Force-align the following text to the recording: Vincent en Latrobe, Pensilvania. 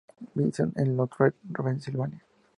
Vincent 0.35 0.73
en 0.77 0.97
Latrobe, 0.97 1.35
Pensilvania. 1.63 2.23